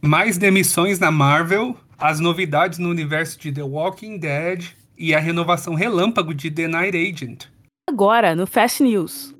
[0.00, 5.74] Mais demissões na Marvel, as novidades no universo de The Walking Dead e a renovação
[5.74, 7.46] relâmpago de The Night Agent.
[7.90, 9.34] Agora, no Fast News.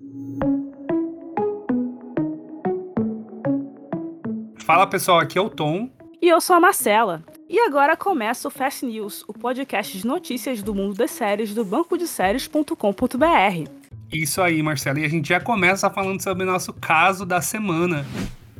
[4.58, 5.90] Fala pessoal, aqui é o Tom.
[6.20, 7.22] E eu sou a Marcela.
[7.48, 11.64] E agora começa o Fast News, o podcast de notícias do mundo das séries do
[11.64, 13.70] banco de séries.com.br.
[14.12, 14.98] Isso aí, Marcela.
[14.98, 18.04] E a gente já começa falando sobre o nosso caso da semana,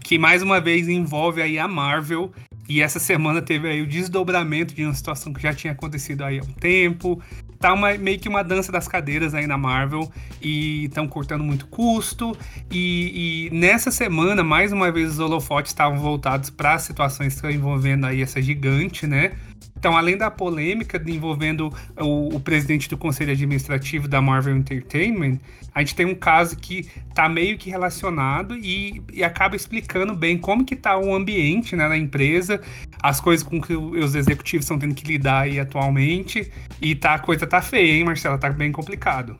[0.08, 2.32] que mais uma vez envolve aí a Marvel.
[2.66, 6.38] E essa semana teve aí o desdobramento de uma situação que já tinha acontecido aí
[6.38, 7.22] há um tempo
[7.58, 10.10] tá uma, meio que uma dança das cadeiras aí na Marvel
[10.40, 12.36] e estão cortando muito custo.
[12.70, 18.06] E, e, nessa semana, mais uma vez, os holofotes estavam voltados para situações que envolvendo
[18.06, 19.32] aí essa gigante, né?
[19.78, 25.38] Então, além da polêmica envolvendo o, o, presidente do conselho administrativo da Marvel Entertainment,
[25.72, 30.36] a gente tem um caso que está meio que relacionado e, e, acaba explicando bem
[30.36, 32.60] como que está o ambiente né, na empresa,
[33.00, 36.50] as coisas com que os executivos estão tendo que lidar aí atualmente.
[36.82, 38.36] E tá, a coisa tá feia, hein, Marcela?
[38.36, 39.38] Tá bem complicado.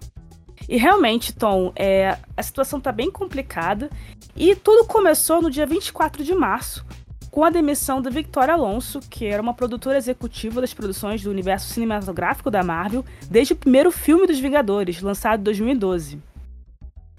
[0.69, 3.91] E realmente, Tom, é, a situação tá bem complicada.
[4.37, 6.87] E tudo começou no dia 24 de março,
[7.31, 11.69] com a demissão da Victoria Alonso, que era uma produtora executiva das produções do universo
[11.69, 16.19] cinematográfico da Marvel desde o primeiro filme dos Vingadores, lançado em 2012.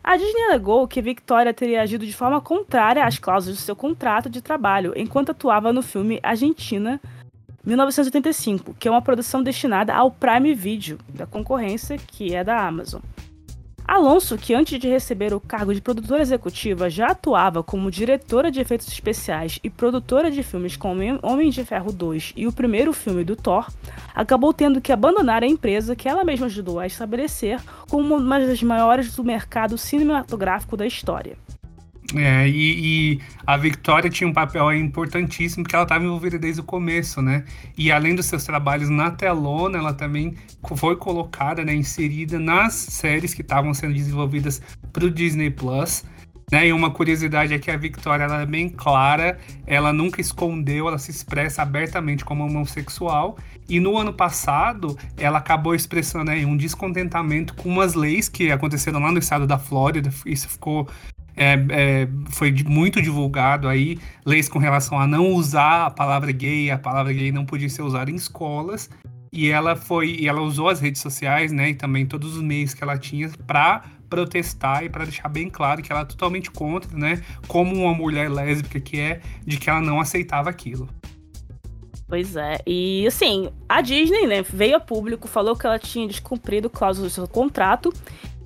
[0.04, 4.30] A Disney alegou que Victoria teria agido de forma contrária às cláusulas do seu contrato
[4.30, 7.00] de trabalho enquanto atuava no filme Argentina
[7.66, 13.02] 1985, que é uma produção destinada ao Prime Video, da concorrência que é da Amazon.
[13.90, 18.62] Alonso, que antes de receber o cargo de produtora executiva já atuava como diretora de
[18.62, 23.24] efeitos especiais e produtora de filmes como Homem de Ferro 2 e o primeiro filme
[23.24, 23.68] do Thor,
[24.14, 28.62] acabou tendo que abandonar a empresa que ela mesma ajudou a estabelecer como uma das
[28.62, 31.36] maiores do mercado cinematográfico da história.
[32.16, 36.64] É, e, e, a Victoria tinha um papel importantíssimo porque ela estava envolvida desde o
[36.64, 37.44] começo, né?
[37.78, 40.36] E além dos seus trabalhos na telona, ela também
[40.76, 44.62] foi colocada, né, inserida nas séries que estavam sendo desenvolvidas
[44.92, 46.04] para o Disney Plus.
[46.52, 46.68] Né?
[46.68, 50.98] E uma curiosidade é que a Victoria ela é bem clara, ela nunca escondeu, ela
[50.98, 53.38] se expressa abertamente como homossexual.
[53.68, 59.12] E no ano passado, ela acabou expressando um descontentamento com umas leis que aconteceram lá
[59.12, 60.10] no estado da Flórida.
[60.26, 60.90] Isso ficou
[61.40, 66.70] é, é, foi muito divulgado aí leis com relação a não usar a palavra gay,
[66.70, 68.90] a palavra gay não podia ser usada em escolas.
[69.32, 72.74] E ela foi, e ela usou as redes sociais, né, e também todos os meios
[72.74, 76.98] que ela tinha para protestar e para deixar bem claro que ela é totalmente contra,
[76.98, 80.90] né, como uma mulher lésbica que é, de que ela não aceitava aquilo.
[82.08, 86.68] Pois é, e assim, a Disney, né, veio a público, falou que ela tinha descumprido
[86.68, 87.94] cláusulas do seu contrato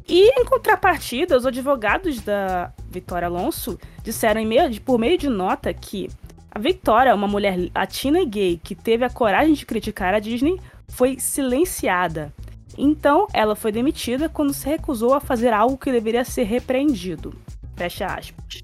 [0.08, 6.10] e em contrapartida, os advogados da Vitória Alonso disseram meio, por meio de nota que
[6.52, 10.60] a Vitória, uma mulher latina e gay que teve a coragem de criticar a Disney,
[10.88, 12.34] foi silenciada.
[12.78, 17.34] Então, ela foi demitida quando se recusou a fazer algo que deveria ser repreendido.
[17.76, 18.64] Fecha aspas.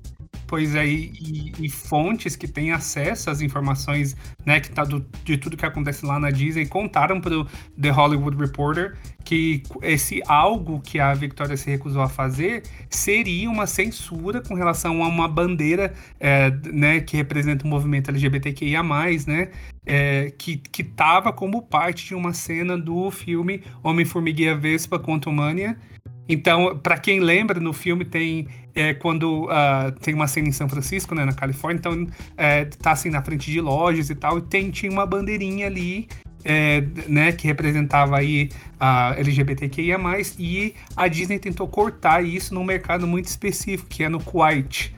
[0.50, 5.56] Pois é, e, fontes que têm acesso às informações, né, que tá do, de tudo
[5.56, 7.48] que acontece lá na Disney, contaram para o
[7.80, 13.68] The Hollywood Reporter que esse algo que a Victoria se recusou a fazer seria uma
[13.68, 18.82] censura com relação a uma bandeira, é, né, que representa o movimento LGBTQIA+,
[19.28, 19.52] né,
[19.86, 25.78] é, que, que tava como parte de uma cena do filme Homem-Formiga Vespa Quantumania,
[26.30, 30.70] então, para quem lembra, no filme tem é, quando uh, tem uma cena em São
[30.70, 32.08] Francisco, né, na Califórnia, então
[32.38, 36.08] é, tá assim na frente de lojas e tal, e tem, tinha uma bandeirinha ali,
[36.44, 38.50] é, né, que representava aí
[38.80, 39.98] a LGBTQIA+,
[40.38, 44.94] e a Disney tentou cortar isso num mercado muito específico, que é no Kuwait.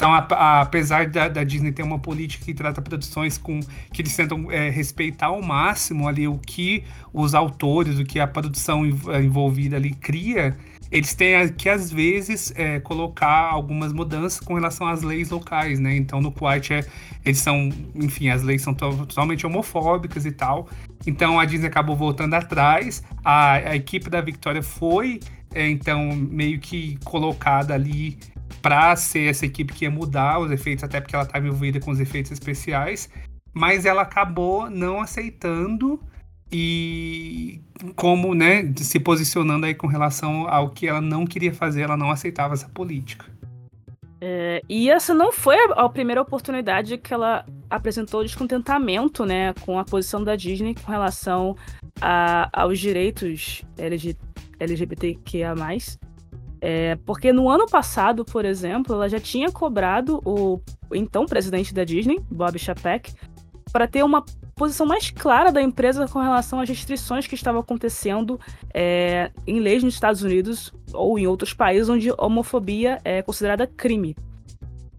[0.00, 3.60] Então, a, a, apesar da, da, Disney ter uma política que trata produções com
[3.92, 8.26] que eles tentam é, respeitar ao máximo ali o que os autores, o que a
[8.26, 10.56] produção envolvida ali cria,
[10.90, 15.96] eles têm que às vezes é, colocar algumas mudanças com relação às leis locais, né?
[15.96, 16.84] Então no Kuwait é,
[17.24, 20.68] eles são, enfim, as leis são totalmente homofóbicas e tal.
[21.06, 23.04] Então a Disney acabou voltando atrás.
[23.24, 25.20] A, a equipe da Victoria foi
[25.54, 28.18] é, então meio que colocada ali
[28.60, 31.90] para ser essa equipe que ia mudar os efeitos, até porque ela estava envolvida com
[31.90, 33.08] os efeitos especiais,
[33.54, 36.00] mas ela acabou não aceitando
[36.52, 37.60] e
[37.94, 42.10] como, né, se posicionando aí com relação ao que ela não queria fazer, ela não
[42.10, 43.26] aceitava essa política.
[44.20, 49.84] É, e essa não foi a, primeira oportunidade que ela apresentou descontentamento, né, com a
[49.84, 51.56] posição da Disney com relação
[52.00, 54.16] a, aos direitos LG,
[54.58, 55.54] LGBTQIA+.
[56.60, 60.60] É, porque no ano passado, por exemplo, ela já tinha cobrado o
[60.92, 63.14] então presidente da Disney, Bob Chapek,
[63.72, 64.22] para ter uma
[64.60, 68.38] posição mais clara da empresa com relação às restrições que estavam acontecendo
[68.74, 74.14] é, em leis nos Estados Unidos ou em outros países onde homofobia é considerada crime.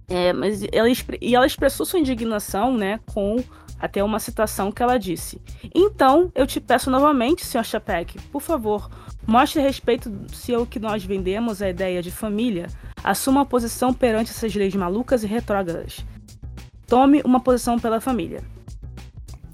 [0.09, 0.87] É, mas ela,
[1.21, 3.35] e ela expressou sua indignação né, com
[3.79, 5.39] até uma citação que ela disse.
[5.75, 7.63] Então, eu te peço novamente, Sr.
[7.63, 8.89] Chapek, por favor,
[9.27, 12.65] mostre respeito se o que nós vendemos, a ideia de família,
[13.03, 16.03] assuma uma posição perante essas leis malucas e retrógradas.
[16.87, 18.41] Tome uma posição pela família.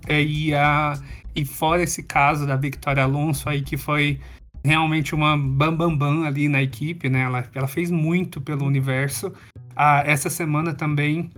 [0.07, 0.99] É, e, a,
[1.35, 4.19] e fora esse caso da Victoria Alonso aí, que foi
[4.63, 7.21] realmente uma bambambam bam, bam ali na equipe, né?
[7.21, 9.31] Ela, ela fez muito pelo universo.
[9.75, 11.29] Ah, essa semana também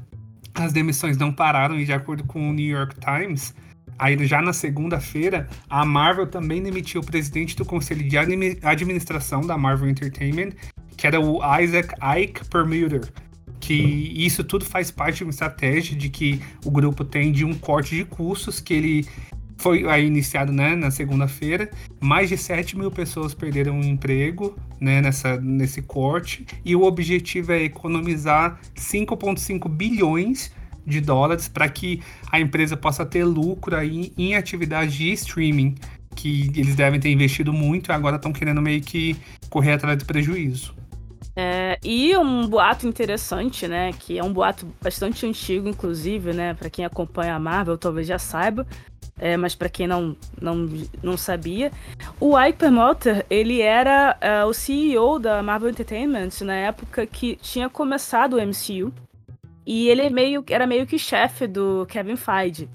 [0.56, 3.56] as demissões não pararam, e de acordo com o New York Times,
[3.98, 9.58] aí já na segunda-feira, a Marvel também demitiu o presidente do conselho de administração da
[9.58, 10.52] Marvel Entertainment,
[10.98, 13.02] que era o Isaac Ike Permuter
[13.60, 17.54] que isso tudo faz parte de uma estratégia de que o grupo tem de um
[17.54, 19.08] corte de custos que ele
[19.60, 21.70] foi aí iniciado né, na segunda-feira.
[22.00, 26.46] Mais de 7 mil pessoas perderam o emprego né, nessa, nesse corte.
[26.64, 30.52] E o objetivo é economizar 5,5 bilhões
[30.86, 32.02] de dólares para que
[32.32, 35.76] a empresa possa ter lucro aí em atividades de streaming.
[36.16, 39.16] Que eles devem ter investido muito e agora estão querendo meio que
[39.50, 40.79] correr atrás do prejuízo.
[41.42, 43.94] É, e um boato interessante, né?
[43.94, 46.54] Que é um boato bastante antigo, inclusive, né?
[46.54, 48.68] Para quem acompanha a Marvel, talvez já saiba.
[49.18, 50.70] É, mas para quem não, não,
[51.04, 51.74] não sabia,
[52.22, 57.70] o Ike Perlmutter, ele era uh, o CEO da Marvel Entertainment na época que tinha
[57.70, 58.94] começado o MCU.
[59.66, 62.70] E ele é meio, era meio que chefe do Kevin Feige.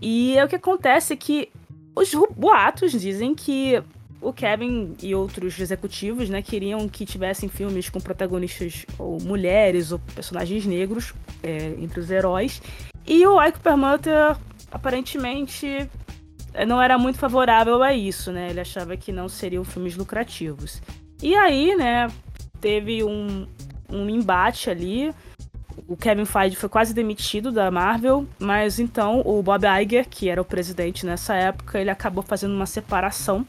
[0.00, 1.48] E é o que acontece é que
[1.94, 3.82] os boatos dizem que
[4.20, 9.98] o Kevin e outros executivos, né, queriam que tivessem filmes com protagonistas ou mulheres ou
[10.14, 12.60] personagens negros é, entre os heróis.
[13.06, 14.36] E o Ike Perlmutter
[14.70, 15.88] aparentemente
[16.52, 18.50] é, não era muito favorável a isso, né?
[18.50, 20.82] Ele achava que não seriam filmes lucrativos.
[21.22, 22.08] E aí, né,
[22.60, 23.46] teve um,
[23.88, 25.12] um embate ali.
[25.88, 30.40] O Kevin Feige foi quase demitido da Marvel, mas então o Bob Iger, que era
[30.40, 33.46] o presidente nessa época, ele acabou fazendo uma separação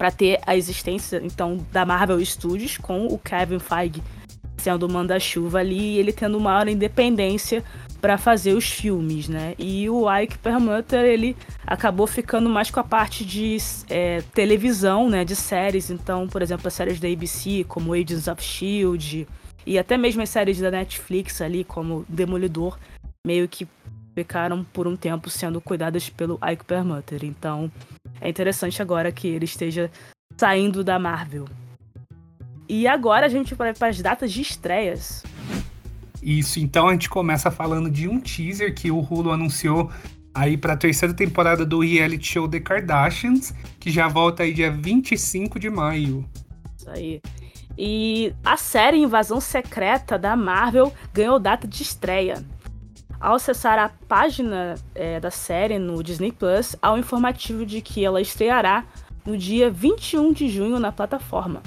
[0.00, 4.02] para ter a existência então da Marvel Studios com o Kevin Feige
[4.56, 7.62] sendo o manda-chuva ali e ele tendo maior independência
[8.00, 9.54] para fazer os filmes, né?
[9.58, 11.36] E o Ike Perlmutter ele
[11.66, 13.58] acabou ficando mais com a parte de
[13.90, 15.22] é, televisão, né?
[15.22, 19.28] De séries, então, por exemplo, as séries da ABC como Agents of Shield
[19.66, 22.78] e até mesmo as séries da Netflix ali como Demolidor
[23.26, 23.68] meio que
[24.14, 27.22] ficaram por um tempo sendo cuidadas pelo Ike Perlmutter.
[27.22, 27.70] Então,
[28.20, 29.90] é interessante agora que ele esteja
[30.36, 31.46] saindo da Marvel.
[32.68, 35.24] E agora a gente vai para as datas de estreias.
[36.22, 39.90] Isso, então a gente começa falando de um teaser que o Hulu anunciou
[40.34, 44.70] aí para a terceira temporada do reality show The Kardashians, que já volta aí dia
[44.70, 46.28] 25 de maio.
[46.78, 47.20] Isso aí.
[47.76, 52.44] E a série Invasão Secreta da Marvel ganhou data de estreia.
[53.20, 58.02] Ao acessar a página é, da série no Disney Plus, há um informativo de que
[58.02, 58.86] ela estreará
[59.26, 61.62] no dia 21 de junho na plataforma.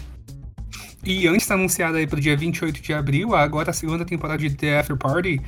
[1.06, 4.56] E antes anunciada aí para o dia 28 de abril, agora a segunda temporada de
[4.56, 5.40] The After Party,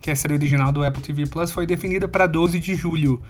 [0.00, 3.22] que é a série original do Apple TV Plus, foi definida para 12 de julho.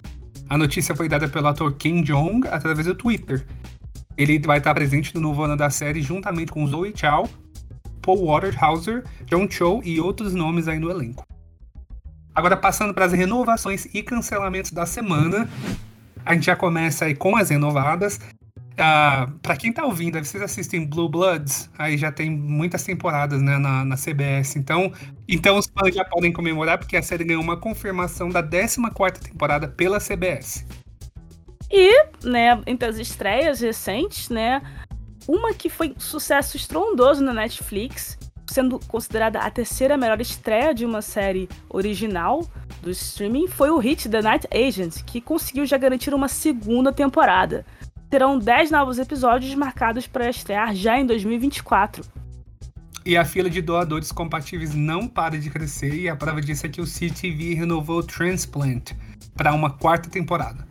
[0.49, 3.47] A notícia foi dada pelo ator Kim Jong através do Twitter.
[4.17, 7.29] Ele vai estar presente no novo ano da série juntamente com Zoe Chow,
[8.01, 11.25] Paul Waterhauser, John Cho e outros nomes aí no elenco.
[12.35, 15.49] Agora, passando para as renovações e cancelamentos da semana,
[16.25, 18.21] a gente já começa aí com as renovadas.
[18.81, 23.59] Uh, para quem tá ouvindo, vocês assistem Blue Bloods, aí já tem muitas temporadas né,
[23.59, 24.57] na, na CBS.
[24.57, 24.93] Então,
[25.29, 28.79] então os fãs já podem comemorar, porque a série ganhou uma confirmação da 14
[29.21, 30.65] temporada pela CBS.
[31.71, 34.63] E, né, entre as estreias recentes, né,
[35.29, 38.19] uma que foi sucesso estrondoso na Netflix
[38.51, 42.47] sendo considerada a terceira melhor estreia de uma série original
[42.83, 47.65] do streaming, foi o hit The Night Agent, que conseguiu já garantir uma segunda temporada.
[48.09, 52.05] Terão 10 novos episódios marcados para estrear já em 2024.
[53.07, 56.69] E a fila de doadores compatíveis não para de crescer, e a prova disso é
[56.69, 58.93] que o CTV renovou Transplant
[59.37, 60.67] para uma quarta temporada.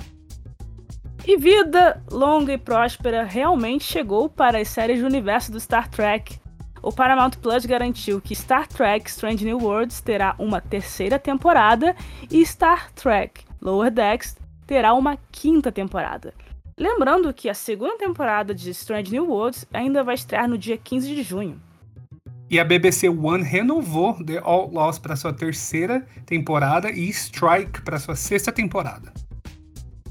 [1.25, 6.39] E vida longa e próspera realmente chegou para as séries do universo do Star Trek
[6.81, 11.95] o Paramount Plus garantiu que Star Trek Strange New Worlds terá uma terceira temporada
[12.31, 16.33] e Star Trek Lower Decks terá uma quinta temporada.
[16.77, 21.13] Lembrando que a segunda temporada de Strange New Worlds ainda vai estrear no dia 15
[21.13, 21.61] de junho.
[22.49, 28.15] E a BBC One renovou The Outlaws para sua terceira temporada e Strike para sua
[28.15, 29.13] sexta temporada.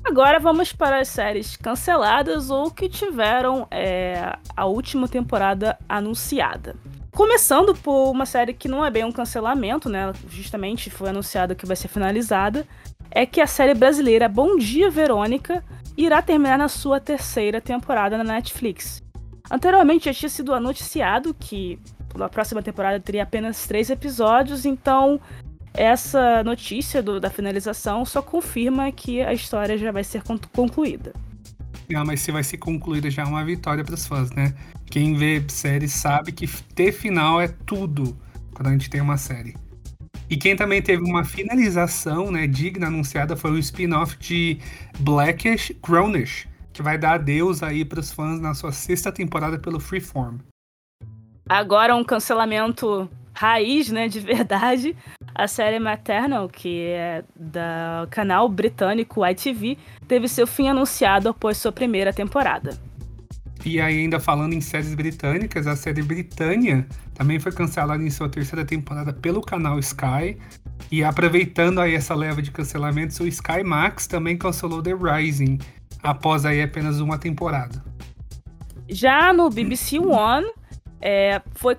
[0.09, 6.75] Agora vamos para as séries canceladas ou que tiveram é, a última temporada anunciada.
[7.13, 10.11] Começando por uma série que não é bem um cancelamento, né?
[10.31, 12.67] Justamente foi anunciado que vai ser finalizada.
[13.11, 15.63] É que a série brasileira Bom Dia Verônica
[15.95, 19.03] irá terminar na sua terceira temporada na Netflix.
[19.51, 21.79] Anteriormente já tinha sido anunciado que
[22.19, 25.21] a próxima temporada teria apenas três episódios, então
[25.75, 30.23] essa notícia do, da finalização só confirma que a história já vai ser
[30.53, 31.13] concluída.
[31.89, 34.55] Não, mas se vai ser concluída já é uma vitória para os fãs, né?
[34.87, 38.17] Quem vê série sabe que ter final é tudo
[38.55, 39.55] quando a gente tem uma série.
[40.31, 44.59] E quem também teve uma finalização né, digna anunciada foi o spin-off de
[44.99, 49.81] Blackish Grownish, que vai dar adeus aí para os fãs na sua sexta temporada pelo
[49.81, 50.39] Freeform.
[51.49, 54.95] Agora um cancelamento raiz, né, de verdade.
[55.39, 59.79] A série Maternal, que é da canal britânico ITV,
[60.09, 62.77] teve seu fim anunciado após sua primeira temporada.
[63.65, 68.65] E ainda falando em séries britânicas, a série Britânia também foi cancelada em sua terceira
[68.65, 70.37] temporada pelo canal Sky.
[70.91, 75.59] E aproveitando aí essa leva de cancelamentos, o Sky Max também cancelou The Rising,
[76.03, 77.81] após aí apenas uma temporada.
[78.89, 80.51] Já no BBC One,
[81.01, 81.77] é, foi,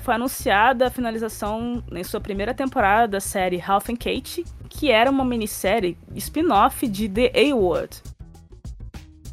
[0.00, 5.10] foi anunciada a finalização em sua primeira temporada da série Half and Kate, que era
[5.10, 8.02] uma minissérie spin-off de The A-Word.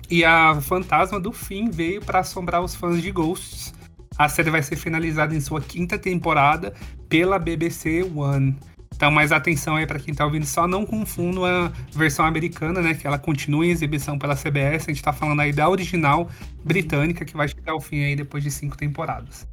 [0.10, 3.74] E a Fantasma do Fim veio para assombrar os fãs de Ghosts.
[4.18, 6.74] A série vai ser finalizada em sua quinta temporada
[7.08, 8.58] pela BBC One.
[9.00, 12.94] Então, mais atenção aí para quem tá ouvindo, só não confundo a versão americana, né?
[12.94, 14.84] Que ela continua em exibição pela CBS.
[14.90, 16.30] A gente tá falando aí da original
[16.66, 19.48] britânica, que vai chegar ao fim aí depois de cinco temporadas.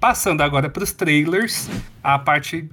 [0.00, 1.68] Passando agora para os trailers,
[2.02, 2.66] a parte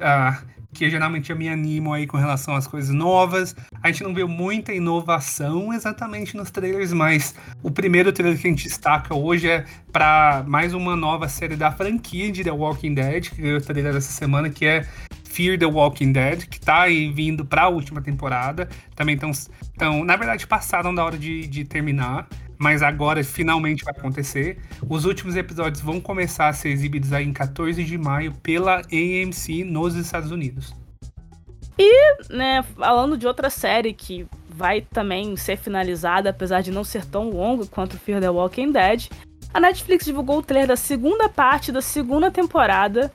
[0.74, 3.54] que geralmente eu me animo aí com relação às coisas novas.
[3.82, 8.50] A gente não viu muita inovação exatamente nos trailers, mas o primeiro trailer que a
[8.50, 13.30] gente destaca hoje é para mais uma nova série da franquia de The Walking Dead,
[13.30, 14.88] que veio o trailer dessa semana, que é
[15.34, 18.70] Fear the Walking Dead, que tá aí vindo pra última temporada.
[18.96, 20.04] Também estão.
[20.06, 22.28] Na verdade, passaram da hora de, de terminar,
[22.60, 24.60] mas agora finalmente vai acontecer.
[24.88, 29.64] Os últimos episódios vão começar a ser exibidos aí em 14 de maio pela AMC
[29.66, 30.76] nos Estados Unidos.
[31.80, 37.06] E, né, falando de outra série que vai também ser finalizada, apesar de não ser
[37.06, 39.10] tão longo quanto Fear the Walking Dead,
[39.52, 43.12] a Netflix divulgou o trailer da segunda parte da segunda temporada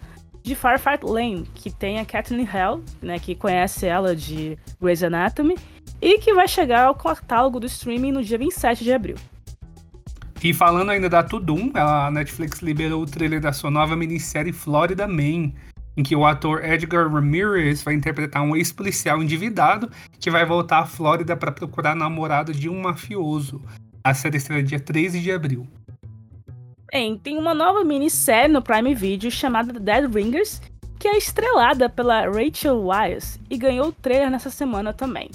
[0.48, 5.56] de Firefight Lane, que tem a Kathleen Hell, né, que conhece ela de Grey's Anatomy,
[6.00, 9.16] e que vai chegar ao catálogo do streaming no dia 27 de abril.
[10.42, 15.06] E falando ainda da Tudum, a Netflix liberou o trailer da sua nova minissérie Florida
[15.06, 15.52] Man,
[15.96, 19.90] em que o ator Edgar Ramirez vai interpretar um ex-policial endividado
[20.20, 23.60] que vai voltar à Flórida para procurar namorado de um mafioso.
[24.02, 25.66] A série estreia dia 13 de abril.
[26.90, 30.59] Bem, tem uma nova minissérie no Prime Video chamada Dead Ringers,
[30.99, 35.30] que é estrelada pela Rachel Weisz e ganhou o trailer nessa semana também.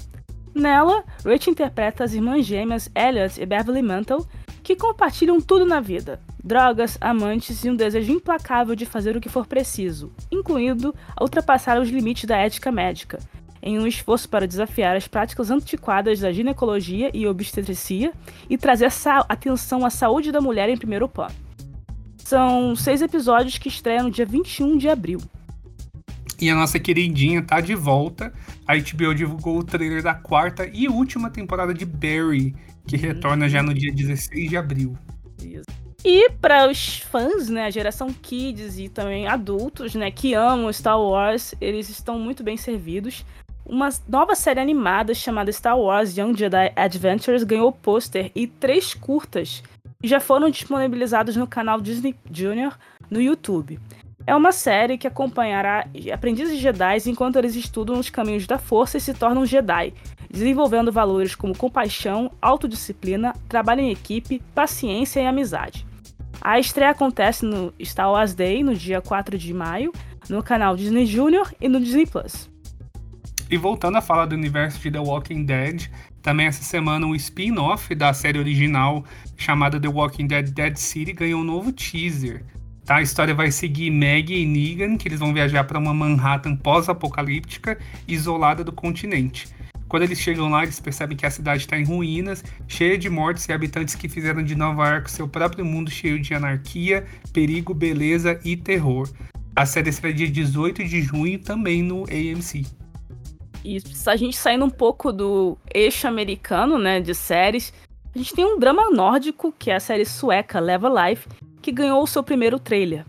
[0.52, 4.26] Nela, Rachel interpreta as irmãs gêmeas Elliot e Beverly Mantle,
[4.64, 9.28] que compartilham tudo na vida: drogas, amantes e um desejo implacável de fazer o que
[9.28, 13.20] for preciso, incluindo ultrapassar os limites da ética médica,
[13.62, 18.12] em um esforço para desafiar as práticas antiquadas da ginecologia e obstetrícia
[18.50, 18.90] e trazer
[19.28, 21.43] atenção à saúde da mulher em primeiro plano.
[22.24, 25.20] São seis episódios que estreiam no dia 21 de abril.
[26.40, 28.32] E a nossa queridinha tá de volta.
[28.66, 32.54] A HBO divulgou o trailer da quarta e última temporada de Barry,
[32.86, 34.96] que retorna já no dia 16 de abril.
[36.04, 41.00] E para os fãs, né, a geração kids e também adultos, né, que amam Star
[41.00, 43.24] Wars, eles estão muito bem servidos.
[43.66, 49.62] Uma nova série animada chamada Star Wars Young Jedi Adventures ganhou pôster e três curtas
[50.02, 52.76] já foram disponibilizados no canal Disney Junior
[53.10, 53.80] no YouTube.
[54.26, 59.00] É uma série que acompanhará aprendizes Jedi enquanto eles estudam os caminhos da força e
[59.00, 59.94] se tornam Jedi,
[60.30, 65.86] desenvolvendo valores como compaixão, autodisciplina, trabalho em equipe, paciência e amizade.
[66.38, 69.90] A estreia acontece no Star Wars Day, no dia 4 de maio,
[70.28, 72.52] no canal Disney Junior e no Disney Plus.
[73.50, 75.88] E voltando a falar do universo de The Walking Dead,
[76.22, 79.04] também essa semana um spin-off da série original
[79.36, 82.42] chamada The Walking Dead Dead City ganhou um novo teaser.
[82.84, 82.96] Tá?
[82.96, 87.78] A história vai seguir Maggie e Negan, que eles vão viajar para uma Manhattan pós-apocalíptica,
[88.08, 89.48] isolada do continente.
[89.86, 93.46] Quando eles chegam lá, eles percebem que a cidade está em ruínas, cheia de mortes
[93.46, 98.40] e habitantes que fizeram de Nova York seu próprio mundo cheio de anarquia, perigo, beleza
[98.44, 99.08] e terror.
[99.54, 102.66] A série será dia 18 de junho também no AMC.
[103.64, 107.72] E a gente saindo um pouco do eixo americano, né, de séries,
[108.14, 111.26] a gente tem um drama nórdico, que é a série sueca Leva Life,
[111.62, 113.06] que ganhou o seu primeiro trailer.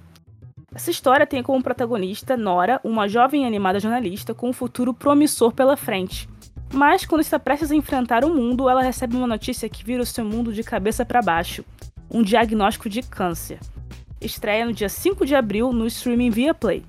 [0.73, 5.77] Essa história tem como protagonista Nora, uma jovem animada jornalista com um futuro promissor pela
[5.77, 6.27] frente.
[6.73, 10.05] Mas quando está prestes a enfrentar o mundo, ela recebe uma notícia que vira o
[10.05, 11.63] seu mundo de cabeça para baixo:
[12.09, 13.59] um diagnóstico de câncer.
[14.19, 16.83] Estreia no dia 5 de abril no streaming via Play.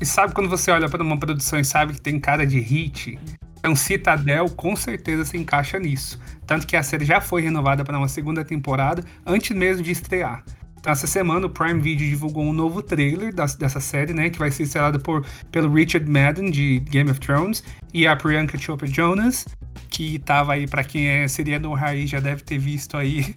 [0.00, 3.18] E sabe quando você olha para uma produção e sabe que tem cara de hit?
[3.58, 6.18] Então, Citadel com certeza se encaixa nisso.
[6.46, 10.42] Tanto que a série já foi renovada para uma segunda temporada antes mesmo de estrear.
[10.78, 14.30] Então, essa semana o Prime Video divulgou um novo trailer das, dessa série, né?
[14.30, 18.56] Que vai ser estrelado por, pelo Richard Madden, de Game of Thrones, e a Priyanka
[18.56, 19.46] Chopra Jonas,
[19.90, 23.34] que tava aí, para quem é, seria do raiz, já deve ter visto aí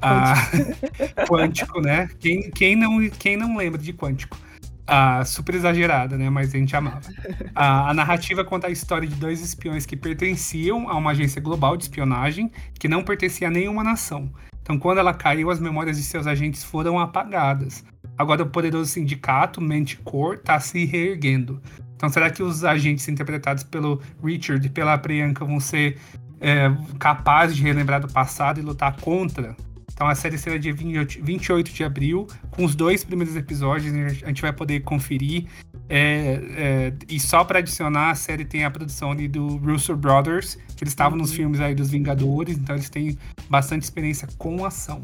[0.00, 0.34] a
[1.28, 2.08] Quântico, né?
[2.18, 4.38] Quem, quem, não, quem não lembra de Quântico?
[4.86, 6.30] A super exagerada, né?
[6.30, 7.08] Mas a gente amava.
[7.54, 11.76] A, a, narrativa conta a história de dois espiões que pertenciam a uma agência global
[11.76, 14.30] de espionagem que não pertencia a nenhuma nação.
[14.62, 17.84] Então, quando ela caiu, as memórias de seus agentes foram apagadas.
[18.18, 21.60] Agora, o poderoso sindicato, Manticore, está se reerguendo.
[21.94, 25.98] Então, será que os agentes interpretados pelo Richard e pela Priyanka vão ser
[26.40, 29.56] é, capazes de relembrar do passado e lutar contra
[29.92, 34.06] então a série será dia 28 de abril, com os dois primeiros episódios, né?
[34.06, 35.46] a gente vai poder conferir.
[35.88, 40.56] É, é, e só para adicionar, a série tem a produção ali do Russo Brothers,
[40.76, 41.22] que eles estavam uhum.
[41.22, 43.16] nos filmes aí dos Vingadores, então eles têm
[43.48, 45.02] bastante experiência com ação.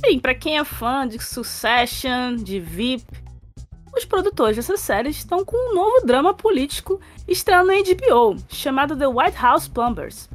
[0.00, 3.04] Bem, para quem é fã de Succession, de VIP,
[3.96, 9.06] os produtores dessa série estão com um novo drama político estreando na HBO, chamado The
[9.06, 10.28] White House Plumbers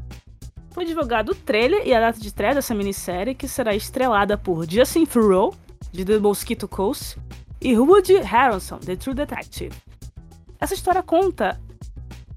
[0.80, 4.66] foi divulgado o trailer e a data de estreia dessa minissérie, que será estrelada por
[4.66, 5.54] Justin Theroux,
[5.92, 7.20] de The Mosquito Coast,
[7.60, 9.76] e Woody Harrelson, The True Detective.
[10.58, 11.60] Essa história conta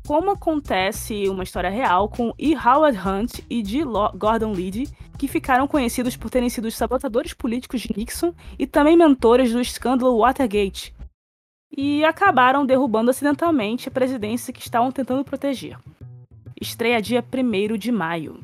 [0.04, 2.56] como acontece uma história real com E.
[2.56, 7.82] Howard Hunt e de Gordon Liddy, que ficaram conhecidos por terem sido os sabotadores políticos
[7.82, 10.92] de Nixon e também mentores do escândalo Watergate,
[11.70, 15.78] e acabaram derrubando acidentalmente a presidência que estavam tentando proteger.
[16.62, 18.38] Estreia dia 1 de maio.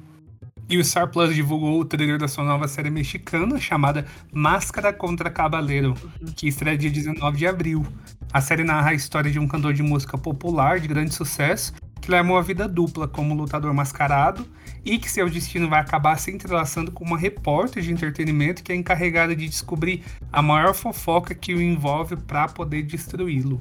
[0.68, 5.30] E o Star Plus divulgou o trailer da sua nova série mexicana chamada Máscara contra
[5.30, 5.94] Cabaleiro,
[6.34, 7.86] que estreia dia 19 de abril.
[8.32, 12.10] A série narra a história de um cantor de música popular de grande sucesso que
[12.10, 14.44] leva uma vida dupla como lutador mascarado
[14.84, 18.74] e que seu destino vai acabar se entrelaçando com uma repórter de entretenimento que é
[18.74, 20.02] encarregada de descobrir
[20.32, 23.60] a maior fofoca que o envolve para poder destruí-lo.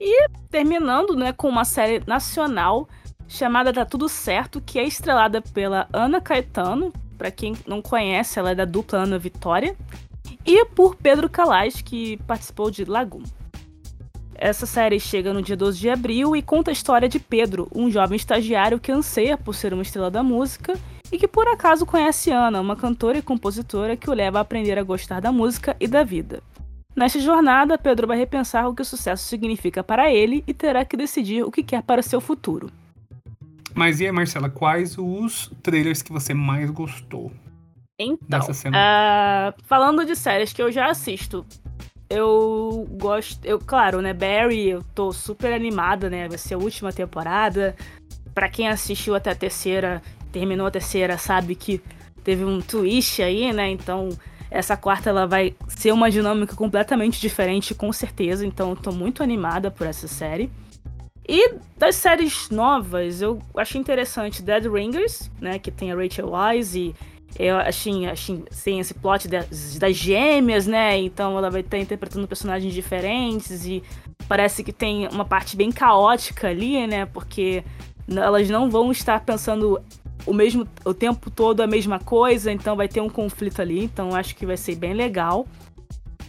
[0.00, 2.88] E terminando né, com uma série nacional
[3.28, 8.50] chamada Tá Tudo Certo, que é estrelada pela Ana Caetano, para quem não conhece, ela
[8.50, 9.76] é da dupla Ana Vitória,
[10.44, 13.22] e por Pedro Calais, que participou de Lagoon.
[14.34, 17.90] Essa série chega no dia 12 de abril e conta a história de Pedro, um
[17.90, 20.78] jovem estagiário que anseia por ser uma estrela da música
[21.10, 24.78] e que por acaso conhece Ana, uma cantora e compositora que o leva a aprender
[24.78, 26.42] a gostar da música e da vida.
[26.94, 30.96] Nesta jornada, Pedro vai repensar o que o sucesso significa para ele e terá que
[30.96, 32.70] decidir o que quer para seu futuro.
[33.76, 37.30] Mas e aí, Marcela, quais os trailers que você mais gostou?
[37.98, 41.44] Então, uh, falando de séries que eu já assisto,
[42.08, 43.44] eu gosto.
[43.44, 46.26] Eu, claro, né, Barry, eu tô super animada, né?
[46.26, 47.76] Vai ser a última temporada.
[48.34, 51.82] Para quem assistiu até a terceira, terminou a terceira, sabe que
[52.24, 53.70] teve um twist aí, né?
[53.70, 54.08] Então,
[54.50, 58.46] essa quarta ela vai ser uma dinâmica completamente diferente, com certeza.
[58.46, 60.50] Então, eu tô muito animada por essa série.
[61.28, 65.58] E das séries novas, eu achei interessante Dead Ringers, né?
[65.58, 66.94] Que tem a Rachel Wise e
[67.38, 70.96] eu achei, achei tem esse plot das, das gêmeas, né?
[70.98, 73.82] Então ela vai estar interpretando personagens diferentes e
[74.28, 77.06] parece que tem uma parte bem caótica ali, né?
[77.06, 77.64] Porque
[78.08, 79.82] elas não vão estar pensando
[80.24, 84.14] o mesmo o tempo todo a mesma coisa, então vai ter um conflito ali, então
[84.14, 85.46] acho que vai ser bem legal.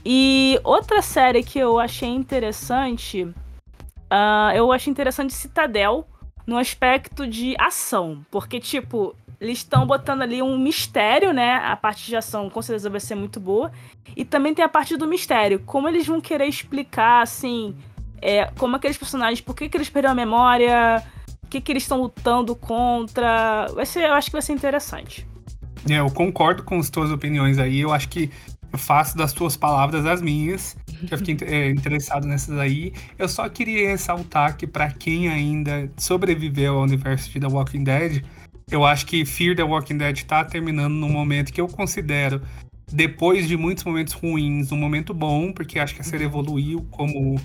[0.03, 3.27] E outra série que eu achei interessante
[4.11, 6.07] Uh, eu acho interessante Citadel
[6.45, 11.55] no aspecto de ação, porque, tipo, eles estão botando ali um mistério, né?
[11.55, 13.71] A parte de ação com certeza vai ser muito boa.
[14.15, 15.59] E também tem a parte do mistério.
[15.65, 17.75] Como eles vão querer explicar, assim,
[18.21, 21.03] é, como aqueles personagens, por que, que eles perderam a memória,
[21.43, 23.67] o que, que eles estão lutando contra.
[23.73, 25.27] Vai ser, eu acho que vai ser interessante.
[25.89, 27.81] É, eu concordo com as tuas opiniões aí.
[27.81, 28.31] Eu acho que
[28.71, 30.75] eu faço das tuas palavras as minhas.
[31.05, 32.93] Que eu fiquei é, interessado nessas aí.
[33.17, 38.23] Eu só queria ressaltar que para quem ainda sobreviveu ao universo de The Walking Dead,
[38.69, 42.41] eu acho que Fear the Walking Dead tá terminando num momento que eu considero
[42.91, 47.39] depois de muitos momentos ruins, um momento bom, porque acho que a série evoluiu como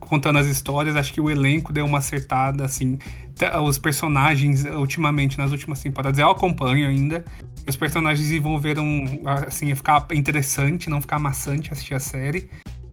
[0.00, 2.98] contando as histórias, acho que o elenco deu uma acertada, assim.
[3.64, 7.24] Os personagens, ultimamente, nas últimas temporadas, eu acompanho ainda.
[7.68, 9.04] Os personagens desenvolveram,
[9.46, 12.48] assim, ficar interessante, não ficar maçante assistir a série.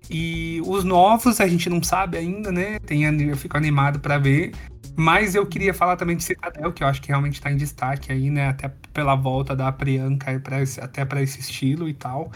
[0.09, 2.79] E os novos a gente não sabe ainda, né?
[2.79, 4.51] Tem, eu fico animado para ver.
[4.95, 8.11] Mas eu queria falar também de Citadel, que eu acho que realmente tá em destaque
[8.11, 8.49] aí, né?
[8.49, 10.31] Até pela volta da Priyanka,
[10.81, 12.31] até para esse estilo e tal.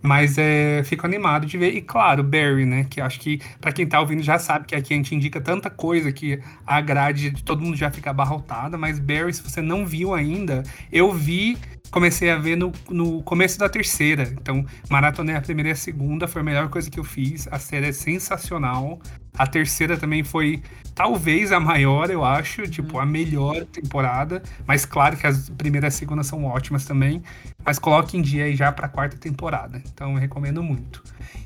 [0.00, 1.74] Mas é, fico animado de ver.
[1.74, 2.86] E claro, Barry, né?
[2.88, 5.68] Que acho que para quem tá ouvindo já sabe que aqui a gente indica tanta
[5.68, 8.78] coisa que a grade de todo mundo já fica abarrotada.
[8.78, 11.58] Mas Barry, se você não viu ainda, eu vi,
[11.90, 14.24] comecei a ver no, no começo da terceira.
[14.24, 17.48] Então, maratonei a primeira e a segunda, foi a melhor coisa que eu fiz.
[17.50, 18.98] A série é sensacional.
[19.36, 20.62] A terceira também foi
[20.94, 24.42] talvez a maior, eu acho, tipo, a melhor temporada.
[24.66, 27.22] Mas claro que as primeiras e a segunda são ótimas também.
[27.64, 29.82] Mas coloque em dia aí já para a quarta temporada.
[29.92, 31.02] Então eu recomendo muito.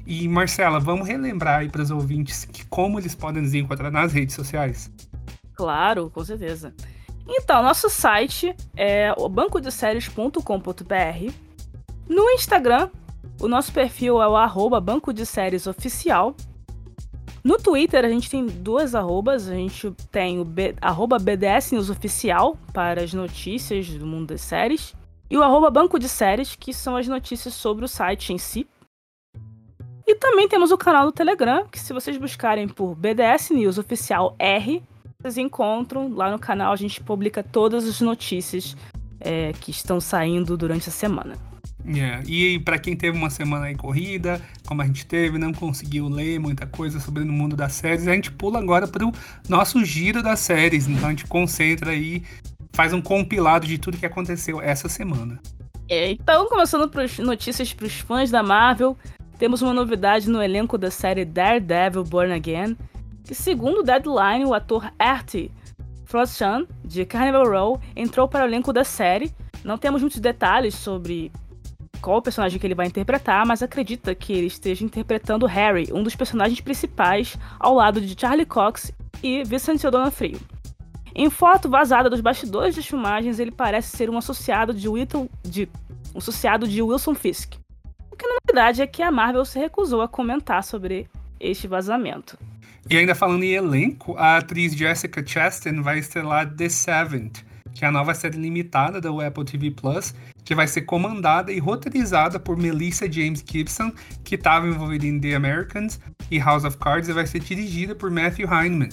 [0.07, 4.13] E Marcela, vamos relembrar aí para os ouvintes que como eles podem nos encontrar nas
[4.13, 4.91] redes sociais.
[5.55, 6.75] Claro, com certeza.
[7.29, 11.33] Então, nosso site é o bancodeséries.com.br.
[12.09, 12.91] No Instagram,
[13.41, 16.35] o nosso perfil é o arroba Banco de Séries Oficial.
[17.45, 19.49] No Twitter, a gente tem duas arrobas.
[19.49, 24.43] A gente tem o B, arroba BDS News Oficial para as notícias do mundo das
[24.43, 24.95] séries.
[25.29, 28.67] E o arroba Banco de Séries, que são as notícias sobre o site em si.
[30.07, 34.37] E também temos o canal do Telegram, que se vocês buscarem por BDS News Oficial
[34.39, 34.83] R,
[35.23, 36.73] vocês encontram lá no canal.
[36.73, 38.77] A gente publica todas as notícias
[39.21, 41.37] é, que estão saindo durante a semana.
[41.85, 42.23] Yeah.
[42.29, 46.39] E para quem teve uma semana aí corrida, como a gente teve, não conseguiu ler
[46.39, 49.13] muita coisa sobre o mundo das séries, a gente pula agora para o
[49.49, 50.87] nosso giro das séries.
[50.87, 52.23] Então a gente concentra aí,
[52.73, 55.41] faz um compilado de tudo que aconteceu essa semana.
[55.89, 58.97] É, então, começando por notícias para os fãs da Marvel,
[59.39, 62.77] temos uma novidade no elenco da série Daredevil Born Again,
[63.25, 65.51] que segundo o Deadline, o ator Artie
[66.05, 69.33] Frostchan, de Carnival Row, entrou para o elenco da série.
[69.65, 71.33] Não temos muitos detalhes sobre
[72.03, 76.03] qual o personagem que ele vai interpretar, mas acredita que ele esteja interpretando Harry, um
[76.03, 80.39] dos personagens principais, ao lado de Charlie Cox e Vincent O'Donoghue.
[81.15, 85.69] Em foto vazada dos bastidores das filmagens, ele parece ser um associado de, Whittle, de,
[86.15, 87.55] um associado de Wilson Fisk.
[88.11, 91.09] O que na verdade é que a Marvel se recusou a comentar sobre
[91.39, 92.39] este vazamento.
[92.91, 97.89] E ainda falando em elenco, a atriz Jessica Chastain vai estrelar The Seventh, que é
[97.89, 100.15] a nova série limitada da Apple TV Plus,
[100.45, 103.93] que vai ser comandada e roteirizada por Melissa James Gibson,
[104.25, 108.11] que estava envolvida em The Americans e House of Cards, e vai ser dirigida por
[108.11, 108.91] Matthew Heinemann.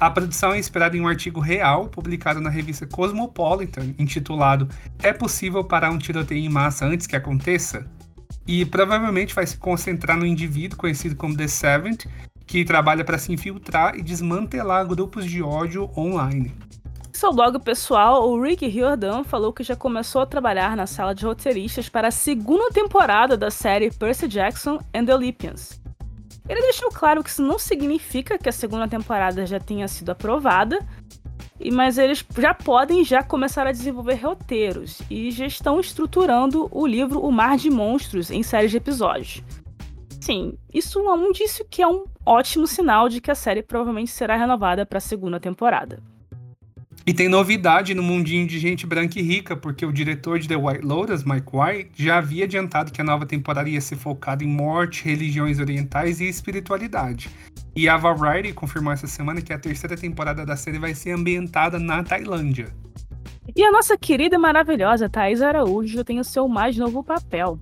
[0.00, 4.68] A produção é inspirada em um artigo real publicado na revista Cosmopolitan, intitulado
[5.00, 7.86] É possível parar um tiroteio em massa antes que aconteça?
[8.44, 12.06] E provavelmente vai se concentrar no indivíduo conhecido como The Seventh,
[12.46, 16.54] que trabalha para se infiltrar e desmantelar grupos de ódio online
[17.22, 21.24] seu blog pessoal, o Rick Riordan falou que já começou a trabalhar na sala de
[21.24, 25.80] roteiristas para a segunda temporada da série Percy Jackson and the Olympians.
[26.48, 30.84] Ele deixou claro que isso não significa que a segunda temporada já tenha sido aprovada,
[31.72, 37.20] mas eles já podem já começar a desenvolver roteiros e já estão estruturando o livro
[37.20, 39.44] O Mar de Monstros em séries de episódios.
[40.22, 44.12] Sim, isso é um indício que é um ótimo sinal de que a série provavelmente
[44.12, 46.00] será renovada para a segunda temporada.
[47.04, 50.54] E tem novidade no mundinho de gente branca e rica, porque o diretor de The
[50.54, 54.46] White Lotus, Mike White, já havia adiantado que a nova temporada ia ser focada em
[54.46, 57.28] morte, religiões orientais e espiritualidade.
[57.74, 61.80] E a Variety confirmou essa semana que a terceira temporada da série vai ser ambientada
[61.80, 62.72] na Tailândia.
[63.56, 67.58] E a nossa querida e maravilhosa Thais Araújo tem o seu mais novo papel.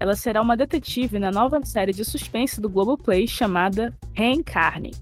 [0.00, 4.92] Ela será uma detetive na nova série de suspense do Globoplay chamada Reencarne.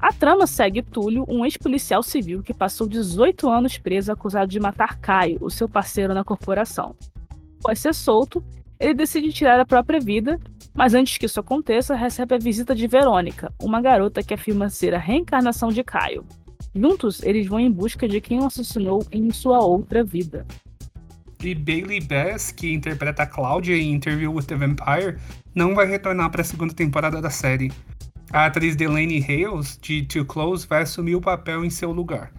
[0.00, 4.98] A trama segue Túlio, um ex-policial civil que passou 18 anos preso acusado de matar
[4.98, 6.96] Caio, o seu parceiro na corporação.
[7.60, 8.44] Após ser solto,
[8.80, 10.40] ele decide tirar a própria vida,
[10.74, 14.92] mas antes que isso aconteça, recebe a visita de Verônica, uma garota que afirma ser
[14.92, 16.26] a reencarnação de Caio.
[16.74, 20.44] Juntos, eles vão em busca de quem o assassinou em sua outra vida.
[21.46, 25.16] E Bailey Bass, que interpreta a Cláudia em Interview with the Vampire,
[25.54, 27.70] não vai retornar para a segunda temporada da série.
[28.32, 32.32] A atriz Delaney Hales, de Too Close, vai assumir o papel em seu lugar.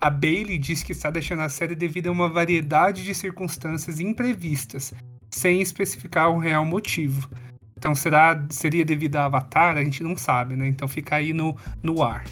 [0.00, 4.94] A Bailey diz que está deixando a série devido a uma variedade de circunstâncias imprevistas,
[5.30, 7.28] sem especificar o real motivo.
[7.76, 9.76] Então será, seria devido a Avatar?
[9.76, 10.66] A gente não sabe, né?
[10.66, 12.24] Então fica aí no, no ar.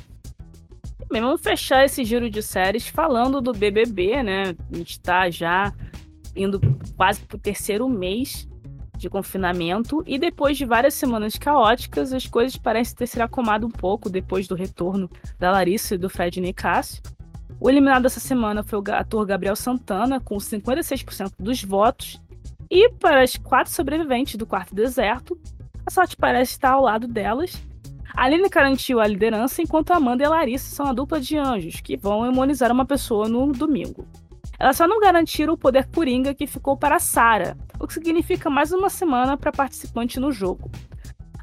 [1.11, 4.55] Bem, vamos fechar esse giro de séries falando do BBB, né?
[4.73, 5.73] A gente tá já
[6.37, 6.61] indo
[6.97, 8.49] quase pro terceiro mês
[8.97, 13.71] de confinamento e depois de várias semanas caóticas, as coisas parecem ter se acomodado um
[13.71, 17.03] pouco depois do retorno da Larissa e do Fred Nicásio.
[17.61, 22.21] O eliminado essa semana foi o ator Gabriel Santana, com 56% dos votos.
[22.71, 25.39] E para as quatro sobreviventes do quarto deserto,
[25.87, 27.63] a sorte parece estar ao lado delas.
[28.15, 31.97] A Aline garantiu a liderança, enquanto Amanda e Larissa são a dupla de anjos, que
[31.97, 34.07] vão imunizar uma pessoa no domingo.
[34.65, 38.73] Elas só não garantiram o poder coringa que ficou para Sarah, o que significa mais
[38.73, 40.71] uma semana para participante no jogo.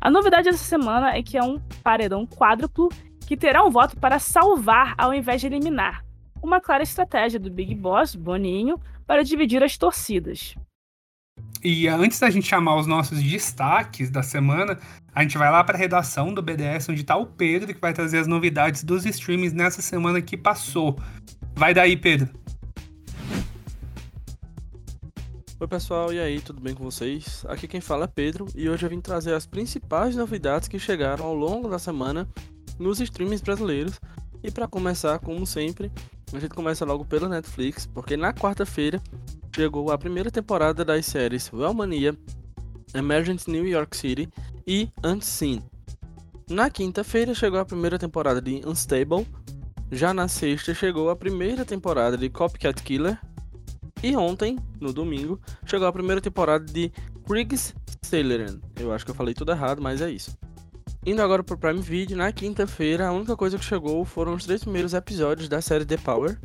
[0.02, 2.90] A novidade dessa semana é que é um paredão quádruplo
[3.28, 6.04] que terá um voto para salvar ao invés de eliminar.
[6.42, 10.56] Uma clara estratégia do Big Boss, Boninho, para dividir as torcidas.
[11.64, 14.80] E antes da gente chamar os nossos destaques da semana,
[15.14, 17.94] a gente vai lá para a redação do BDS, onde está o Pedro, que vai
[17.94, 20.98] trazer as novidades dos streams nessa semana que passou.
[21.54, 22.41] Vai daí, Pedro.
[25.62, 27.46] Oi pessoal, e aí, tudo bem com vocês?
[27.48, 31.24] Aqui quem fala é Pedro e hoje eu vim trazer as principais novidades que chegaram
[31.24, 32.28] ao longo da semana
[32.80, 34.02] nos streams brasileiros.
[34.42, 35.92] E para começar, como sempre,
[36.34, 39.00] a gente começa logo pela Netflix, porque na quarta-feira
[39.56, 42.18] chegou a primeira temporada das séries Wellmania,
[42.96, 44.28] Emergent New York City
[44.66, 45.62] e Unseen.
[46.50, 49.28] Na quinta-feira chegou a primeira temporada de Unstable,
[49.92, 53.20] já na sexta chegou a primeira temporada de Copycat Killer
[54.04, 56.92] e ontem, no domingo, chegou a primeira temporada de
[57.26, 58.60] Kriegs Sailor.
[58.80, 60.36] Eu acho que eu falei tudo errado, mas é isso.
[61.06, 64.64] Indo agora pro Prime Video, na quinta-feira, a única coisa que chegou foram os três
[64.64, 66.40] primeiros episódios da série The Power.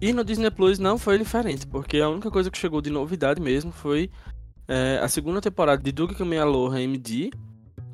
[0.00, 3.40] E no Disney Plus não foi diferente, porque a única coisa que chegou de novidade
[3.40, 4.10] mesmo foi
[4.66, 7.30] é, a segunda temporada de Duke Aloha MD,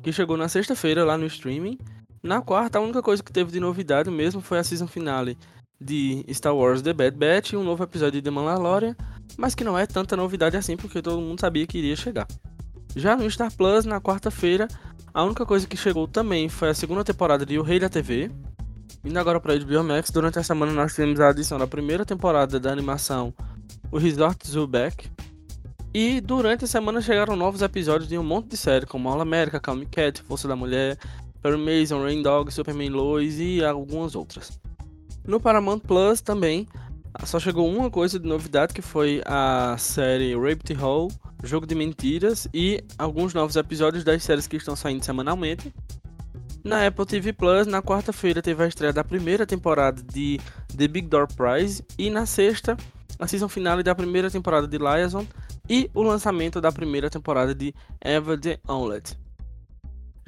[0.01, 1.77] que chegou na sexta-feira lá no streaming.
[2.23, 5.37] Na quarta, a única coisa que teve de novidade mesmo foi a season finale
[5.79, 8.95] de Star Wars The Bad Batch e um novo episódio de The Mandalorian,
[9.37, 12.27] mas que não é tanta novidade assim porque todo mundo sabia que iria chegar.
[12.95, 14.67] Já no Star Plus, na quarta-feira,
[15.13, 18.31] a única coisa que chegou também foi a segunda temporada de O Rei da TV.
[19.03, 22.59] Indo agora para HBO Max, durante a semana nós tivemos a adição da primeira temporada
[22.59, 23.33] da animação
[23.91, 25.09] O Resort Zoo Back.
[25.93, 29.59] E durante a semana chegaram novos episódios de um monte de séries, como All America,
[29.59, 30.97] Calm Cat, Força da Mulher,
[31.41, 34.59] Perry Mason, Rain Dog, Superman Lois e algumas outras.
[35.27, 36.65] No Paramount Plus também
[37.25, 41.13] só chegou uma coisa de novidade que foi a série Rabbit Hole,
[41.43, 45.73] Jogo de Mentiras e alguns novos episódios das séries que estão saindo semanalmente.
[46.63, 50.39] Na Apple TV Plus, na quarta-feira teve a estreia da primeira temporada de
[50.75, 52.77] The Big Door Prize e na sexta
[53.19, 55.25] a season finale da primeira temporada de Liaison
[55.69, 59.26] e o lançamento da primeira temporada de Eva the Omelette.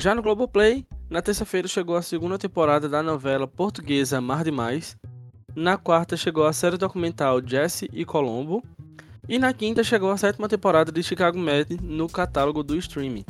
[0.01, 4.95] Já no Globoplay, na terça-feira chegou a segunda temporada da novela portuguesa Mar Demais.
[5.53, 8.63] Na quarta chegou a série documental Jesse e Colombo.
[9.27, 13.25] E na quinta chegou a sétima temporada de Chicago Med no catálogo do streaming.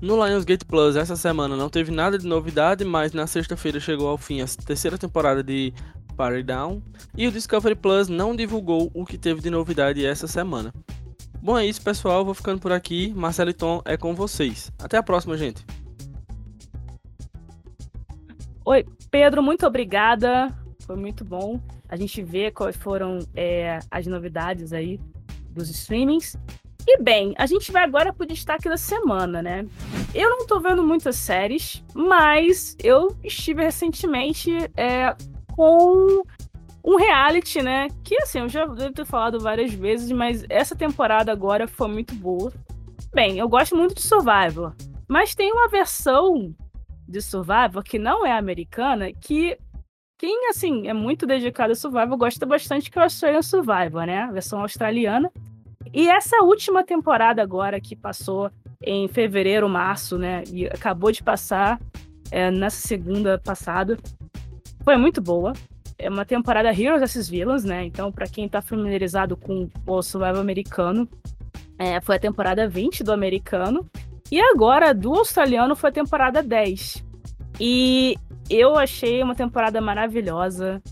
[0.00, 4.18] No Lionsgate Plus essa semana não teve nada de novidade, mas na sexta-feira chegou ao
[4.18, 5.72] fim a terceira temporada de
[6.16, 6.82] Party Down.
[7.16, 10.74] E o Discovery Plus não divulgou o que teve de novidade essa semana.
[11.42, 12.24] Bom, é isso, pessoal.
[12.24, 13.12] Vou ficando por aqui.
[13.16, 14.70] Marcelo e Tom é com vocês.
[14.78, 15.64] Até a próxima, gente.
[18.64, 20.54] Oi, Pedro, muito obrigada.
[20.86, 25.00] Foi muito bom a gente ver quais foram é, as novidades aí
[25.50, 26.36] dos streamings.
[26.86, 29.66] E bem, a gente vai agora pro destaque da semana, né?
[30.14, 35.14] Eu não tô vendo muitas séries, mas eu estive recentemente é,
[35.52, 36.22] com
[36.84, 37.88] um reality, né?
[38.02, 42.14] Que assim, eu já devo ter falado várias vezes, mas essa temporada agora foi muito
[42.14, 42.52] boa.
[43.12, 44.72] Bem, eu gosto muito de Survivor,
[45.08, 46.54] mas tem uma versão
[47.08, 49.58] de Survivor, que não é americana, que
[50.16, 54.22] quem, assim, é muito dedicado a Survivor gosta bastante, que é o Australian Survivor, né?
[54.22, 55.32] A versão australiana.
[55.92, 58.50] E essa última temporada agora, que passou
[58.82, 60.44] em fevereiro, março, né?
[60.52, 61.80] E acabou de passar
[62.30, 63.98] é, nessa segunda passada,
[64.84, 65.52] foi muito boa.
[66.02, 67.84] É uma temporada Heroes vs Villains, né?
[67.84, 71.06] Então, para quem tá familiarizado com o Survivor americano,
[71.78, 73.86] é, foi a temporada 20 do americano.
[74.32, 77.04] E agora, do australiano, foi a temporada 10.
[77.60, 78.16] E
[78.48, 80.82] eu achei uma temporada maravilhosa.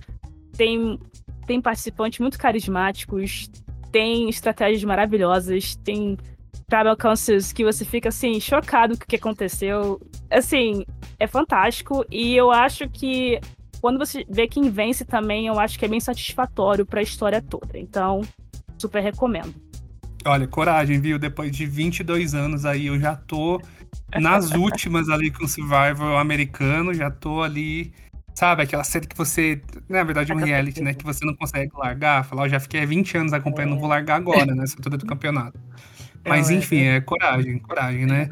[0.54, 0.98] Tem,
[1.46, 3.50] tem participantes muito carismáticos,
[3.90, 6.18] tem estratégias maravilhosas, tem
[6.66, 9.98] tribal councils que você fica assim, chocado com o que aconteceu.
[10.30, 10.84] Assim,
[11.18, 12.04] é fantástico.
[12.10, 13.40] E eu acho que
[13.80, 17.40] quando você vê quem vence também, eu acho que é bem satisfatório para a história
[17.42, 17.78] toda.
[17.78, 18.22] Então,
[18.78, 19.54] super recomendo.
[20.24, 21.18] Olha, coragem, viu?
[21.18, 23.60] Depois de 22 anos aí, eu já tô
[24.20, 27.92] nas últimas ali com o Survival americano, já tô ali
[28.38, 29.60] Sabe, aquela série que você.
[29.88, 30.94] Na verdade, é um reality, né?
[30.94, 32.24] Que você não consegue largar.
[32.24, 33.74] Falar, eu já fiquei há 20 anos acompanhando, é.
[33.74, 34.62] não vou largar agora, né?
[34.62, 35.58] Essa altura do campeonato.
[36.24, 38.30] Mas, é, enfim, é coragem, coragem, né?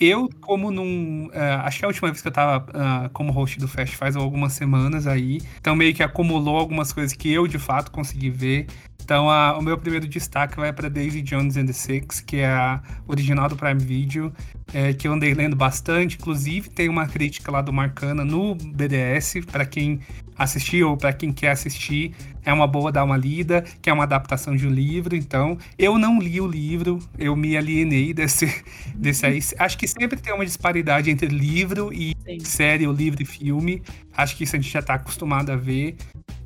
[0.00, 1.26] Eu, como num.
[1.26, 4.14] Uh, acho que a última vez que eu tava uh, como host do Fest faz
[4.14, 5.40] algumas semanas aí.
[5.60, 8.66] Então, meio que acumulou algumas coisas que eu, de fato, consegui ver.
[9.02, 12.46] Então, a, o meu primeiro destaque vai para Daisy Jones and the Six, que é
[12.46, 14.32] a original do Prime Video,
[14.72, 16.16] é, que eu andei lendo bastante.
[16.16, 20.00] Inclusive, tem uma crítica lá do Marcana no BDS, para quem
[20.36, 22.14] assistiu ou para quem quer assistir,
[22.48, 25.14] é uma boa dar uma lida, que é uma adaptação de um livro.
[25.14, 28.64] Então, eu não li o livro, eu me alienei desse,
[28.96, 29.38] desse aí.
[29.58, 32.40] Acho que sempre tem uma disparidade entre livro e Sim.
[32.40, 33.82] série, ou livro e filme.
[34.16, 35.94] Acho que isso a gente já está acostumado a ver.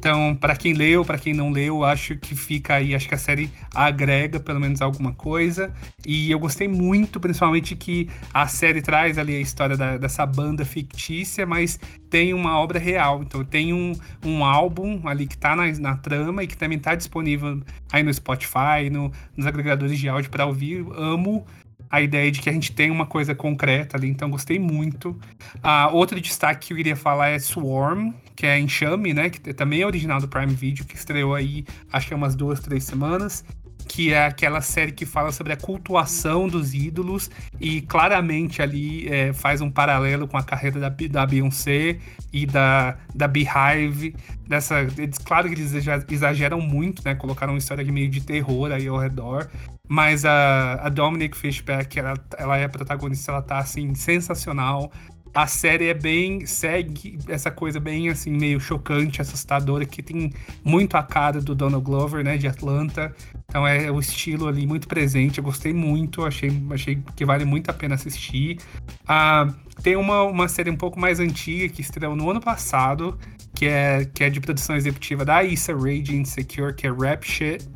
[0.03, 3.19] Então, para quem leu, para quem não leu, acho que fica aí, acho que a
[3.19, 5.73] série agrega pelo menos alguma coisa.
[6.05, 10.65] E eu gostei muito, principalmente que a série traz ali a história da, dessa banda
[10.65, 11.79] fictícia, mas
[12.11, 13.23] tem uma obra real.
[13.23, 13.93] Então, tem um,
[14.27, 17.61] um álbum ali que tá na, na trama e que também tá disponível
[17.93, 20.85] aí no Spotify, no, nos agregadores de áudio para ouvir.
[20.97, 21.47] Amo
[21.93, 25.19] a ideia de que a gente tem uma coisa concreta ali, então gostei muito.
[25.63, 29.29] Ah, outro destaque que eu queria falar é Swarm, que é Enxame, né?
[29.29, 32.61] Que também é original do Prime Video, que estreou aí acho que é umas duas,
[32.61, 33.45] três semanas.
[33.89, 39.33] Que é aquela série que fala sobre a cultuação dos ídolos e claramente ali é,
[39.33, 41.99] faz um paralelo com a carreira da, da Beyoncé
[42.33, 44.15] e da, da Beehive.
[44.47, 45.73] Dessa, eles, claro que eles
[46.11, 47.15] exageram muito, né?
[47.15, 49.49] Colocaram uma história meio de terror aí ao redor.
[49.89, 54.91] Mas a, a Dominic Fishback, ela, ela é a protagonista, ela tá assim, sensacional.
[55.35, 56.45] A série é bem.
[56.47, 61.85] segue essa coisa bem assim, meio chocante, assustadora, que tem muito a cara do Donald
[61.85, 62.37] Glover, né?
[62.37, 63.15] De Atlanta.
[63.49, 65.39] Então é o estilo ali muito presente.
[65.39, 68.59] Eu gostei muito, achei, achei que vale muito a pena assistir.
[69.07, 69.49] Ah,
[69.83, 73.19] tem uma, uma série um pouco mais antiga que estreou no ano passado,
[73.55, 77.25] que é, que é de produção executiva da Issa Rae de Insecure, que é Rap
[77.25, 77.67] Shit.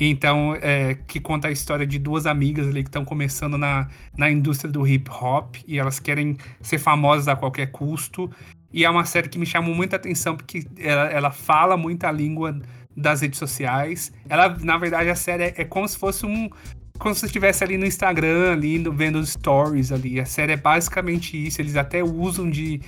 [0.00, 4.30] Então, é, que conta a história de duas amigas ali que estão começando na, na
[4.30, 8.30] indústria do hip hop e elas querem ser famosas a qualquer custo.
[8.72, 12.58] E é uma série que me chamou muita atenção porque ela, ela fala muita língua
[12.96, 14.12] das redes sociais.
[14.28, 16.48] Ela, na verdade, a série é, é como se fosse um.
[16.98, 20.20] Como se você estivesse ali no Instagram, ali vendo os stories ali.
[20.20, 21.60] A série é basicamente isso.
[21.60, 22.80] Eles até usam de,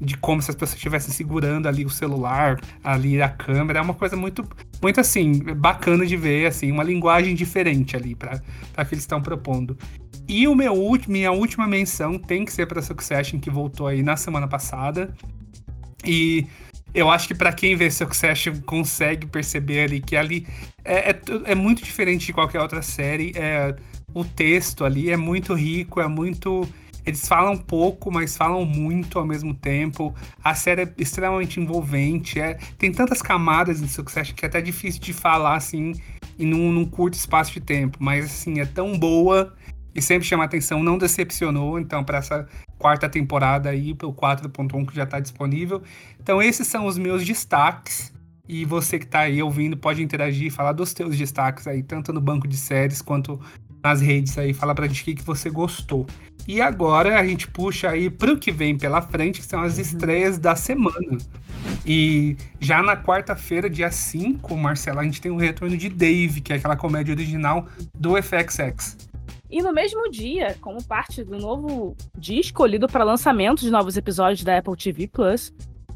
[0.00, 3.80] de como se as pessoas estivessem segurando ali o celular, ali a câmera.
[3.80, 4.44] É uma coisa muito,
[4.82, 9.76] muito assim, bacana de ver, assim, uma linguagem diferente ali para que eles estão propondo.
[10.26, 10.74] E o meu
[11.08, 15.12] minha última menção tem que ser para Succession, que voltou aí na semana passada.
[16.04, 16.46] E
[16.94, 20.46] eu acho que para quem vê Succession consegue perceber ali que ali
[20.84, 23.32] é, é, é, muito diferente de qualquer outra série.
[23.34, 23.74] É,
[24.14, 26.66] o texto ali é muito rico, é muito
[27.04, 30.14] eles falam pouco, mas falam muito ao mesmo tempo.
[30.42, 32.40] A série é extremamente envolvente.
[32.40, 35.94] É, tem tantas camadas em Succession que é até difícil de falar assim
[36.38, 37.98] em num, num curto espaço de tempo.
[38.00, 39.54] Mas assim, é tão boa
[39.94, 41.78] e sempre chama atenção, não decepcionou.
[41.78, 45.82] Então, para essa quarta temporada aí, o 4.1 que já está disponível.
[46.20, 48.12] Então, esses são os meus destaques.
[48.48, 52.20] E você que está aí ouvindo pode interagir, falar dos teus destaques aí, tanto no
[52.20, 53.40] banco de séries quanto
[53.82, 56.06] nas redes aí, falar pra gente o que, que você gostou.
[56.46, 60.38] E agora a gente puxa aí pro que vem pela frente, que são as estreias
[60.38, 61.18] da semana.
[61.86, 66.52] E já na quarta-feira, dia 5, Marcela, a gente tem o retorno de Dave, que
[66.52, 68.96] é aquela comédia original do FXX.
[69.50, 74.44] E no mesmo dia, como parte do novo dia escolhido para lançamento de novos episódios
[74.44, 75.52] da Apple TV Plus,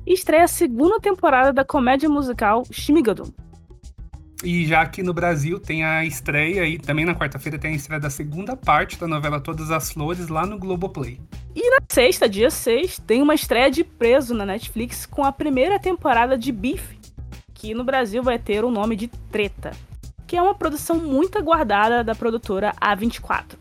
[0.06, 3.30] estreia a segunda temporada da comédia musical Shimigadum.
[4.44, 7.98] E já aqui no Brasil tem a estreia, e também na quarta-feira tem a estreia
[7.98, 11.18] da segunda parte da novela Todas as Flores lá no Globoplay.
[11.56, 15.78] E na sexta, dia 6, tem uma estreia de Preso na Netflix com a primeira
[15.78, 16.92] temporada de Beef,
[17.54, 19.70] que no Brasil vai ter o nome de Treta,
[20.26, 23.54] que é uma produção muito aguardada da produtora A24.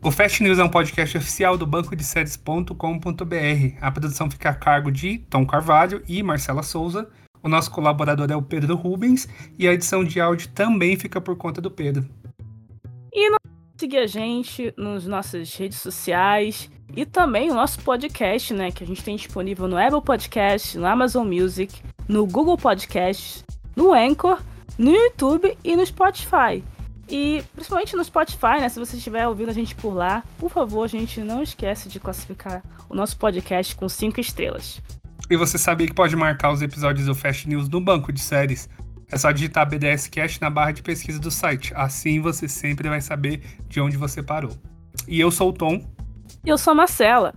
[0.00, 3.76] O Fast News é um podcast oficial do banco de séries.com.br.
[3.78, 7.10] A produção fica a cargo de Tom Carvalho e Marcela Souza
[7.44, 9.28] o nosso colaborador é o Pedro Rubens
[9.58, 12.08] e a edição de áudio também fica por conta do Pedro.
[13.12, 13.36] E não
[13.76, 18.86] seguir a gente nas nossas redes sociais e também o nosso podcast, né, que a
[18.86, 23.44] gente tem disponível no Apple Podcast, no Amazon Music, no Google Podcast,
[23.76, 24.40] no Anchor,
[24.78, 26.64] no YouTube e no Spotify.
[27.10, 28.68] E principalmente no Spotify, né?
[28.70, 32.00] Se você estiver ouvindo a gente por lá, por favor, a gente não esquece de
[32.00, 34.80] classificar o nosso podcast com cinco estrelas.
[35.30, 38.68] E você sabia que pode marcar os episódios do Fast News no banco de séries.
[39.10, 41.72] É só digitar BDS Cast na barra de pesquisa do site.
[41.74, 44.52] Assim você sempre vai saber de onde você parou.
[45.08, 45.82] E eu sou o Tom.
[46.44, 47.34] E eu sou a Marcela.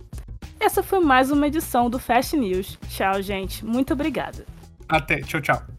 [0.60, 2.78] Essa foi mais uma edição do Fast News.
[2.88, 3.64] Tchau, gente.
[3.64, 4.44] Muito obrigada.
[4.88, 5.20] Até.
[5.20, 5.77] Tchau, tchau.